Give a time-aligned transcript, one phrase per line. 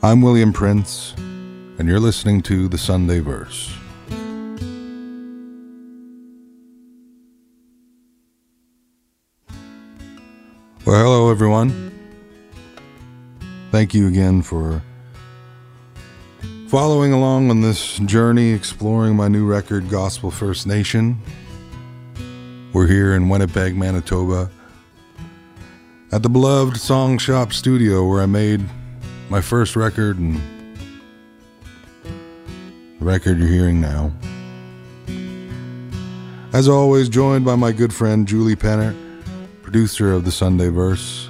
[0.00, 3.76] I'm William Prince, and you're listening to the Sunday Verse.
[10.84, 11.90] Well, hello, everyone.
[13.72, 14.80] Thank you again for
[16.68, 21.20] following along on this journey exploring my new record, Gospel First Nation.
[22.72, 24.48] We're here in Winnipeg, Manitoba,
[26.12, 28.64] at the beloved Song Shop Studio where I made
[29.28, 30.40] my first record and
[32.98, 34.10] the record you're hearing now.
[36.52, 38.96] As always, joined by my good friend Julie Penner
[39.62, 41.28] producer of the Sunday Verse.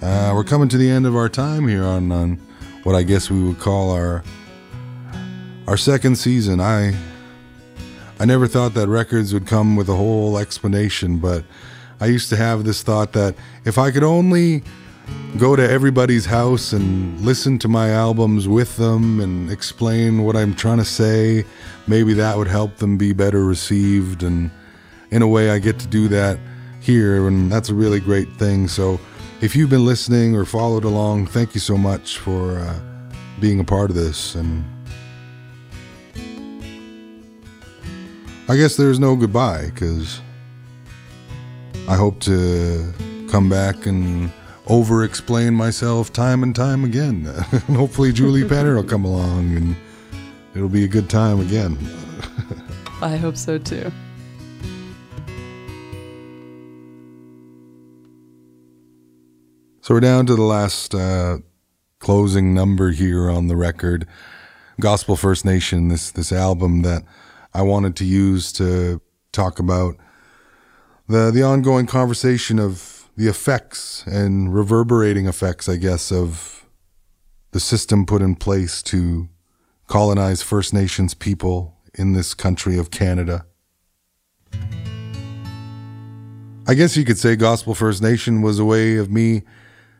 [0.00, 2.36] Uh, we're coming to the end of our time here on, on
[2.84, 4.22] what I guess we would call our
[5.66, 6.60] our second season.
[6.60, 6.96] I
[8.20, 11.44] I never thought that records would come with a whole explanation, but
[12.00, 14.62] I used to have this thought that if I could only
[15.38, 20.54] go to everybody's house and listen to my albums with them and explain what I'm
[20.54, 21.44] trying to say,
[21.86, 24.22] maybe that would help them be better received.
[24.22, 24.50] And
[25.10, 26.38] in a way, I get to do that
[26.80, 28.68] here, and that's a really great thing.
[28.68, 28.98] So,
[29.40, 32.78] if you've been listening or followed along, thank you so much for uh,
[33.40, 34.34] being a part of this.
[34.34, 34.64] And
[38.48, 40.20] I guess there's no goodbye because
[41.86, 42.92] I hope to
[43.30, 44.32] come back and
[44.68, 47.26] over explain myself time and time again.
[47.52, 49.76] and hopefully, Julie Penner will come along and
[50.54, 51.76] it'll be a good time again.
[53.02, 53.90] I hope so too.
[59.80, 61.38] So we're down to the last uh,
[61.98, 64.06] closing number here on the record,
[64.80, 65.88] Gospel First Nation.
[65.88, 67.04] This this album that
[67.54, 69.00] I wanted to use to
[69.32, 69.96] talk about
[71.06, 76.64] the the ongoing conversation of the effects and reverberating effects, I guess, of
[77.50, 79.28] the system put in place to
[79.88, 83.44] colonize First Nations people in this country of Canada.
[86.68, 89.42] I guess you could say Gospel First Nation was a way of me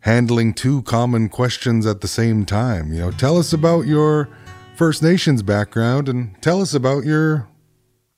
[0.00, 2.92] handling two common questions at the same time.
[2.92, 4.28] You know, tell us about your
[4.76, 7.48] First Nations background and tell us about your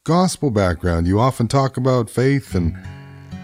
[0.05, 1.07] gospel background.
[1.07, 2.77] You often talk about faith, and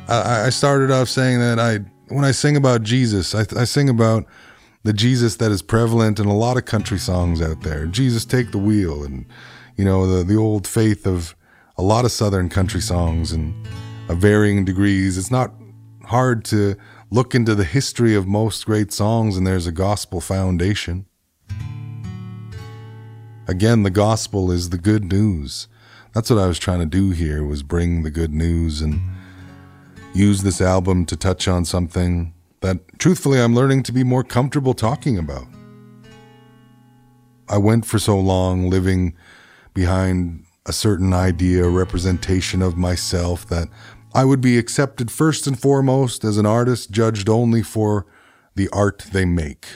[0.08, 1.78] I, I started off saying that I,
[2.12, 4.24] when I sing about Jesus, I, I sing about
[4.82, 7.86] the Jesus that is prevalent in a lot of country songs out there.
[7.86, 9.26] Jesus, take the wheel, and
[9.76, 11.36] you know the the old faith of
[11.76, 13.54] a lot of Southern country songs and
[14.08, 15.18] of varying degrees.
[15.18, 15.52] It's not
[16.04, 16.76] hard to
[17.10, 21.06] look into the history of most great songs and there's a gospel foundation.
[23.46, 25.68] Again, the gospel is the good news.
[26.14, 29.00] That's what I was trying to do here was bring the good news and
[30.14, 34.74] use this album to touch on something that truthfully I'm learning to be more comfortable
[34.74, 35.46] talking about.
[37.48, 39.14] I went for so long living
[39.74, 43.68] behind a certain idea, a representation of myself that
[44.14, 48.06] I would be accepted first and foremost as an artist judged only for
[48.54, 49.66] the art they make,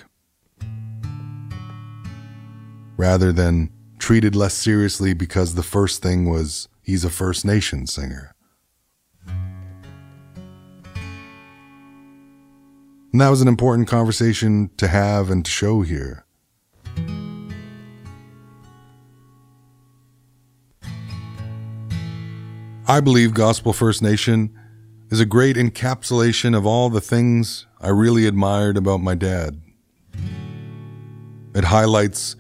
[2.97, 8.35] rather than treated less seriously because the first thing was he's a First Nation singer.
[13.13, 16.25] And that was an important conversation to have and to show here.
[22.89, 24.59] I believe Gospel First Nation
[25.11, 29.61] is a great encapsulation of all the things I really admired about my dad.
[31.55, 32.35] It highlights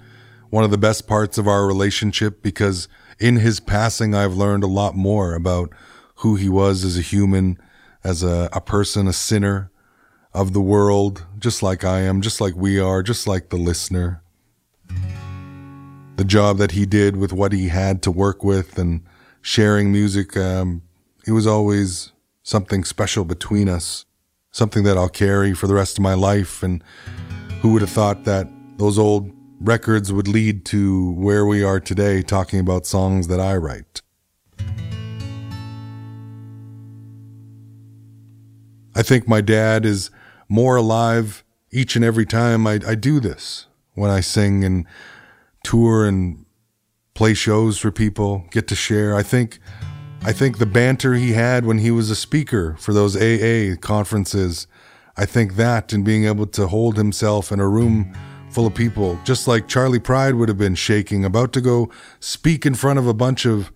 [0.48, 2.88] one of the best parts of our relationship because
[3.18, 5.70] in his passing, I've learned a lot more about
[6.16, 7.58] who he was as a human,
[8.02, 9.70] as a, a person, a sinner
[10.34, 14.22] of the world, just like I am, just like we are, just like the listener.
[16.16, 19.02] The job that he did with what he had to work with and
[19.40, 20.36] sharing music.
[20.36, 20.82] Um,
[21.26, 22.12] it was always
[22.42, 24.04] something special between us,
[24.50, 26.62] something that I'll carry for the rest of my life.
[26.62, 26.82] And
[27.60, 28.48] who would have thought that
[28.78, 29.30] those old
[29.60, 34.00] records would lead to where we are today, talking about songs that I write?
[38.94, 40.10] I think my dad is
[40.52, 44.86] more alive each and every time I, I do this when I sing and
[45.64, 46.44] tour and
[47.14, 49.16] play shows for people, get to share.
[49.16, 49.60] I think
[50.22, 54.66] I think the banter he had when he was a speaker for those AA conferences,
[55.16, 58.14] I think that and being able to hold himself in a room
[58.50, 61.90] full of people, just like Charley Pride would have been shaking, about to go
[62.20, 63.72] speak in front of a bunch of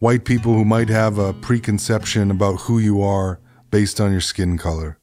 [0.00, 3.40] white people who might have a preconception about who you are
[3.70, 4.98] based on your skin color.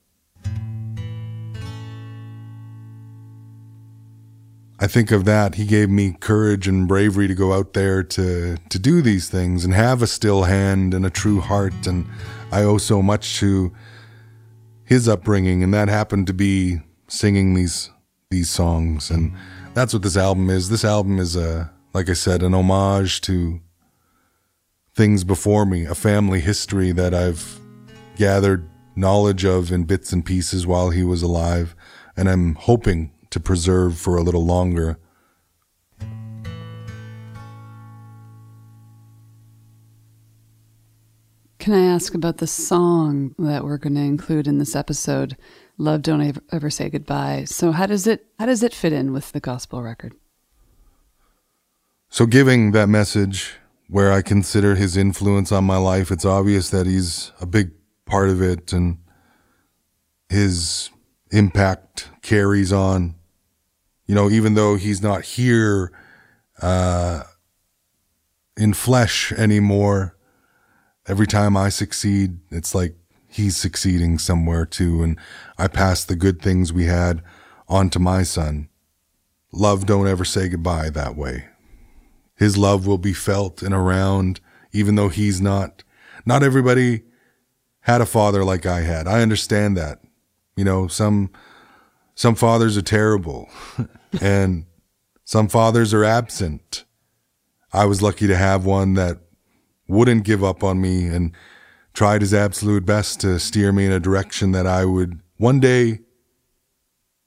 [4.84, 5.56] I think of that.
[5.56, 9.64] He gave me courage and bravery to go out there to to do these things
[9.64, 11.86] and have a still hand and a true heart.
[11.86, 12.08] And
[12.52, 13.72] I owe so much to
[14.84, 17.92] his upbringing, and that happened to be singing these
[18.32, 19.12] these songs.
[19.12, 19.34] And
[19.76, 20.70] that's what this album is.
[20.70, 23.62] This album is a, like I said, an homage to
[24.96, 27.60] things before me, a family history that I've
[28.16, 31.76] gathered knowledge of in bits and pieces while he was alive,
[32.18, 35.00] and I'm hoping to preserve for a little longer.
[41.62, 45.38] Can I ask about the song that we're going to include in this episode?
[45.78, 47.46] Love Don't Ever, ever Say Goodbye.
[47.46, 50.14] So how does it how does it fit in with the gospel record?
[52.10, 53.58] So giving that message
[53.88, 57.72] where I consider his influence on my life, it's obvious that he's a big
[58.06, 58.98] part of it and
[60.30, 60.90] his
[61.32, 63.16] impact carries on
[64.12, 65.90] you know, even though he's not here
[66.62, 67.24] uh,
[68.58, 70.18] in flesh anymore,
[71.08, 72.98] every time I succeed, it's like
[73.30, 75.02] he's succeeding somewhere too.
[75.02, 75.18] And
[75.58, 77.24] I pass the good things we had
[77.70, 78.68] on to my son.
[79.54, 81.46] Love don't ever say goodbye that way.
[82.36, 84.42] His love will be felt and around,
[84.74, 85.86] even though he's not.
[86.26, 87.04] Not everybody
[87.80, 89.08] had a father like I had.
[89.08, 90.02] I understand that.
[90.58, 91.30] You know, some
[92.14, 93.50] some fathers are terrible.
[94.20, 94.66] and
[95.24, 96.84] some fathers are absent.
[97.72, 99.20] I was lucky to have one that
[99.88, 101.32] wouldn't give up on me and
[101.94, 106.00] tried his absolute best to steer me in a direction that I would one day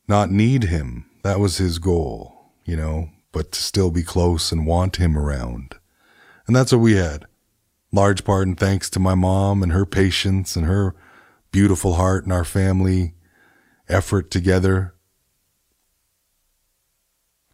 [0.09, 1.07] not need him.
[1.23, 5.77] That was his goal, you know, but to still be close and want him around.
[6.47, 7.27] And that's what we had.
[7.93, 10.95] Large part and thanks to my mom and her patience and her
[11.53, 13.15] beautiful heart and our family
[13.89, 14.94] effort together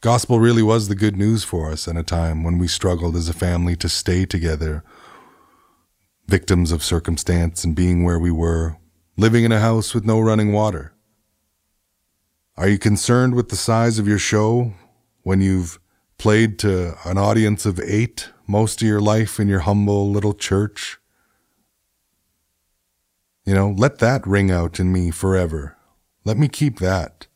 [0.03, 3.29] Gospel really was the good news for us in a time when we struggled as
[3.29, 4.83] a family to stay together,
[6.27, 8.79] victims of circumstance and being where we were,
[9.19, 10.95] living in a house with no running water.
[12.57, 14.73] Are you concerned with the size of your show
[15.23, 15.79] when you've
[16.17, 20.99] played to an audience of eight most of your life in your humble little church?
[23.45, 25.77] You know, let that ring out in me forever.
[26.25, 27.27] Let me keep that.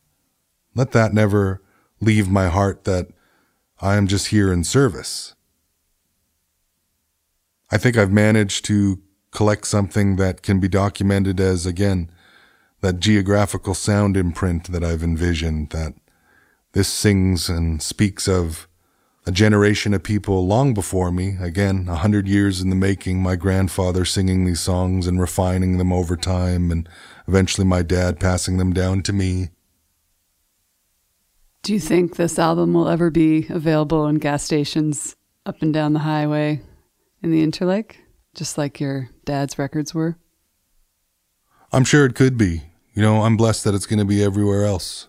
[0.73, 1.61] Let that never
[2.01, 3.07] leave my heart that
[3.81, 5.35] I am just here in service.
[7.71, 9.01] I think I've managed to
[9.31, 12.09] collect something that can be documented as, again,
[12.81, 15.93] that geographical sound imprint that I've envisioned, that
[16.73, 18.67] this sings and speaks of
[19.25, 23.35] a generation of people long before me, again, a hundred years in the making, my
[23.35, 26.87] grandfather singing these songs and refining them over time, and
[27.27, 29.49] eventually my dad passing them down to me.
[31.65, 35.15] Do you think this album will ever be available in gas stations
[35.47, 36.61] up and down the highway
[37.23, 37.95] in the Interlake,
[38.35, 40.15] just like your dad's records were?
[41.71, 42.61] I'm sure it could be.
[42.93, 45.07] You know, I'm blessed that it's going to be everywhere else.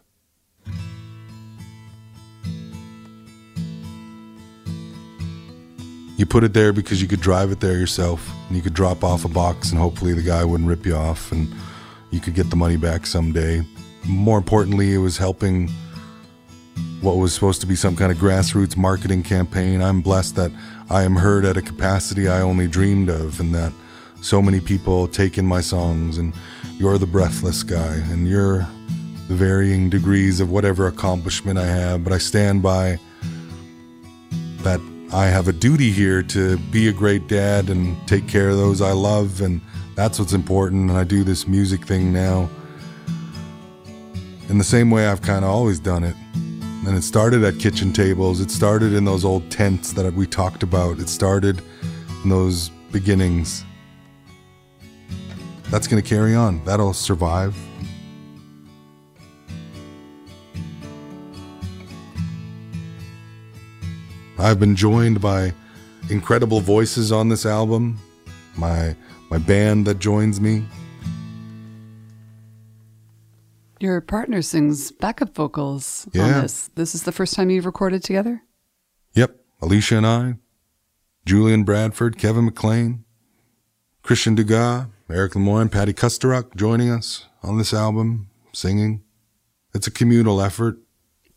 [6.17, 9.05] You put it there because you could drive it there yourself and you could drop
[9.05, 11.55] off a box and hopefully the guy wouldn't rip you off and
[12.11, 13.61] you could get the money back someday.
[14.07, 15.69] More importantly, it was helping
[17.01, 19.81] what was supposed to be some kind of grassroots marketing campaign.
[19.81, 20.51] I'm blessed that
[20.91, 23.73] I am heard at a capacity I only dreamed of, and that
[24.21, 26.19] so many people take in my songs.
[26.19, 26.35] And
[26.79, 28.67] you're the breathless guy, and you're
[29.29, 32.05] the varying degrees of whatever accomplishment I have.
[32.05, 32.99] But I stand by
[34.63, 34.81] that
[35.13, 38.81] I have a duty here to be a great dad and take care of those
[38.81, 39.61] I love, and
[39.95, 40.91] that's what's important.
[40.91, 42.51] And I do this music thing now
[44.49, 46.17] in the same way I've kind of always done it.
[46.87, 48.41] And it started at kitchen tables.
[48.41, 51.01] It started in those old tents that we talked about.
[51.01, 51.61] It started
[52.23, 53.65] in those beginnings.
[55.69, 56.65] That's going to carry on.
[56.65, 57.57] That'll survive.
[64.39, 65.53] I've been joined by
[66.09, 67.99] incredible voices on this album.
[68.55, 68.95] My
[69.29, 70.65] my band that joins me,
[73.79, 76.23] Your partner sings backup vocals yeah.
[76.23, 76.71] on this.
[76.75, 78.43] This is the first time you've recorded together?
[79.15, 79.37] Yep.
[79.61, 80.35] Alicia and I,
[81.25, 83.05] Julian Bradford, Kevin McLean,
[84.03, 89.03] Christian Dugas, Eric Lemoyne, Patti Kusturok joining us on this album, singing.
[89.75, 90.79] It's a communal effort.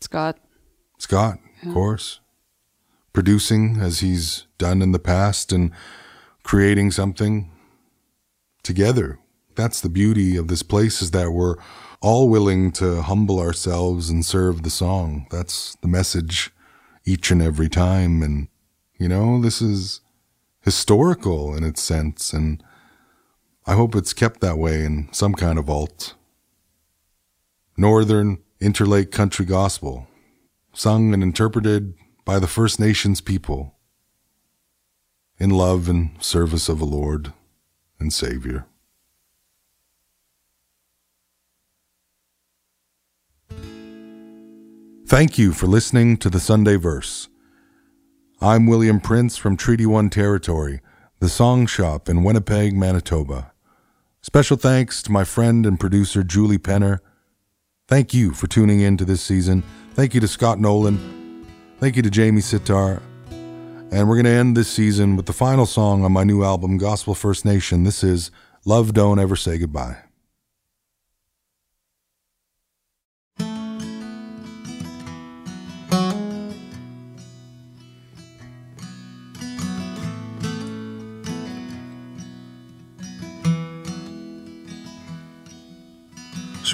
[0.00, 0.38] Scott.
[0.98, 1.68] Scott, yeah.
[1.68, 2.20] of course.
[3.12, 5.72] Producing as he's done in the past and
[6.42, 7.50] creating something
[8.62, 9.18] together.
[9.56, 11.56] That's the beauty of this place is that we're
[12.00, 15.26] all willing to humble ourselves and serve the song.
[15.30, 16.50] That's the message
[17.04, 18.22] each and every time.
[18.22, 18.48] And,
[18.98, 20.00] you know, this is
[20.62, 22.32] historical in its sense.
[22.32, 22.62] And
[23.66, 26.14] I hope it's kept that way in some kind of vault.
[27.76, 30.06] Northern Interlake Country Gospel,
[30.72, 33.74] sung and interpreted by the First Nations people
[35.38, 37.32] in love and service of the Lord
[37.98, 38.66] and Savior.
[45.10, 47.28] Thank you for listening to the Sunday Verse.
[48.40, 50.82] I'm William Prince from Treaty One Territory,
[51.18, 53.50] the Song Shop in Winnipeg, Manitoba.
[54.22, 57.00] Special thanks to my friend and producer Julie Penner.
[57.88, 59.64] Thank you for tuning in to this season.
[59.94, 61.44] Thank you to Scott Nolan.
[61.80, 63.02] Thank you to Jamie Sitar.
[63.90, 66.78] And we're going to end this season with the final song on my new album,
[66.78, 67.82] Gospel First Nation.
[67.82, 68.30] This is
[68.64, 70.04] Love Don't Ever Say Goodbye.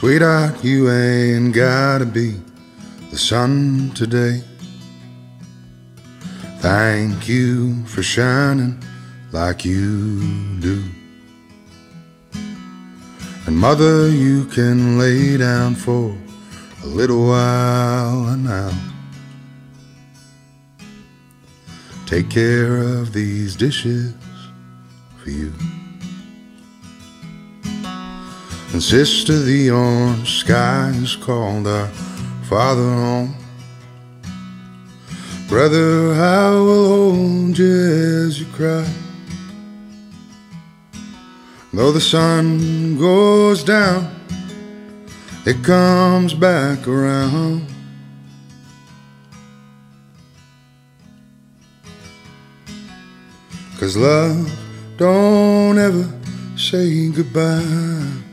[0.06, 2.40] Sweetheart, you ain't gotta be
[3.10, 4.40] the sun today.
[6.60, 8.80] Thank you for shining
[9.32, 10.80] like you do.
[13.46, 16.16] And mother, you can lay down for
[16.84, 18.70] a little while now.
[22.06, 24.14] Take care of these dishes
[25.20, 25.52] for you.
[28.76, 31.88] And sister, the orange sky skies called our
[32.46, 33.34] father home.
[35.48, 38.86] Brother, I will hold you as you cry.
[41.72, 44.14] Though the sun goes down,
[45.46, 47.66] it comes back around.
[53.80, 54.52] Cause love
[54.98, 56.12] don't ever
[56.58, 58.25] say goodbye.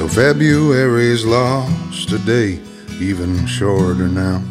[0.00, 2.58] So February's lost a day,
[3.00, 4.42] even shorter now.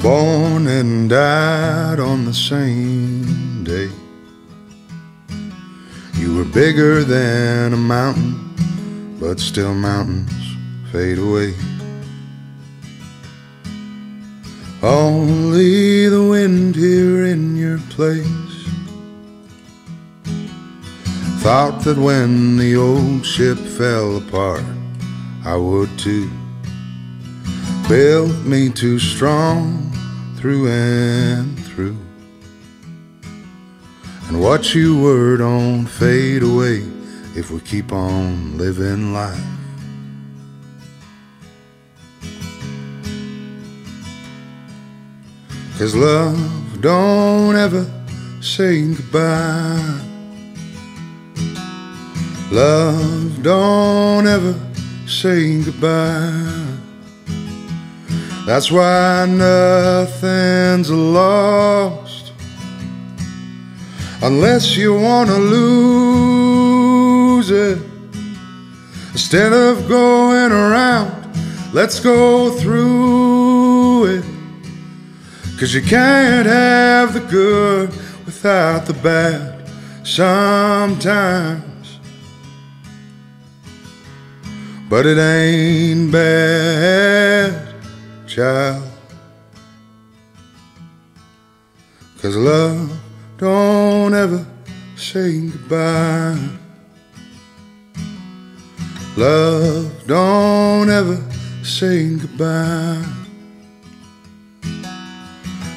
[0.00, 3.90] Born and died on the same day.
[6.14, 8.54] You were bigger than a mountain,
[9.20, 10.32] but still mountains
[10.90, 11.52] fade away.
[14.82, 18.45] Only the wind here in your place
[21.46, 24.64] Thought that when the old ship fell apart,
[25.44, 26.28] I would too.
[27.88, 29.92] Built me too strong
[30.38, 31.96] through and through.
[34.26, 36.82] And what you were don't fade away
[37.36, 39.40] if we keep on living life.
[45.78, 47.86] Cause love don't ever
[48.40, 50.15] say goodbye.
[52.52, 54.54] Love, don't ever
[55.06, 56.76] say goodbye.
[58.46, 62.32] That's why nothing's lost
[64.22, 66.66] unless you want to lose
[67.50, 67.78] it.
[69.10, 71.28] Instead of going around,
[71.72, 74.24] let's go through it.
[75.58, 77.88] Cause you can't have the good
[78.24, 79.68] without the bad
[80.04, 81.75] sometimes.
[84.88, 87.74] But it ain't bad,
[88.28, 88.88] child.
[92.22, 92.96] Cause love
[93.36, 94.46] don't ever
[94.94, 96.38] say goodbye.
[99.16, 101.20] Love don't ever
[101.64, 103.04] say goodbye.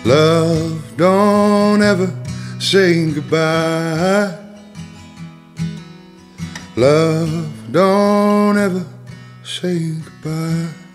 [0.05, 2.13] Love don't ever
[2.59, 4.37] say goodbye.
[6.75, 8.85] Love don't ever
[9.49, 10.88] say goodbye.